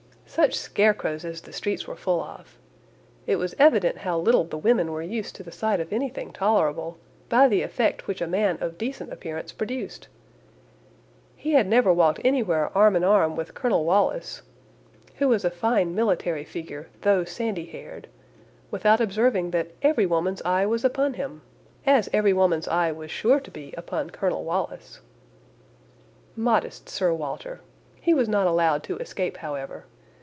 Such 0.31 0.55
scarecrows 0.55 1.25
as 1.25 1.41
the 1.41 1.51
streets 1.51 1.87
were 1.89 1.95
full 1.97 2.21
of! 2.23 2.57
It 3.27 3.35
was 3.35 3.53
evident 3.59 3.97
how 3.97 4.17
little 4.17 4.45
the 4.45 4.57
women 4.57 4.93
were 4.93 5.01
used 5.01 5.35
to 5.35 5.43
the 5.43 5.51
sight 5.51 5.81
of 5.81 5.91
anything 5.91 6.31
tolerable, 6.31 6.97
by 7.27 7.49
the 7.49 7.63
effect 7.63 8.07
which 8.07 8.21
a 8.21 8.27
man 8.27 8.57
of 8.61 8.77
decent 8.77 9.11
appearance 9.11 9.51
produced. 9.51 10.07
He 11.35 11.51
had 11.51 11.67
never 11.67 11.91
walked 11.91 12.21
anywhere 12.23 12.71
arm 12.73 12.95
in 12.95 13.03
arm 13.03 13.35
with 13.35 13.53
Colonel 13.53 13.83
Wallis 13.83 14.41
(who 15.17 15.27
was 15.27 15.43
a 15.43 15.51
fine 15.51 15.93
military 15.93 16.45
figure, 16.45 16.87
though 17.01 17.25
sandy 17.25 17.65
haired) 17.65 18.07
without 18.71 19.01
observing 19.01 19.51
that 19.51 19.71
every 19.81 20.05
woman's 20.05 20.41
eye 20.43 20.65
was 20.65 20.85
upon 20.85 21.15
him; 21.15 21.41
every 21.85 22.31
woman's 22.31 22.69
eye 22.69 22.93
was 22.93 23.11
sure 23.11 23.41
to 23.41 23.51
be 23.51 23.73
upon 23.77 24.11
Colonel 24.11 24.45
Wallis." 24.45 25.01
Modest 26.37 26.87
Sir 26.87 27.13
Walter! 27.13 27.59
He 27.99 28.13
was 28.13 28.29
not 28.29 28.47
allowed 28.47 28.81
to 28.83 28.97
escape, 28.99 29.35
however. 29.35 29.83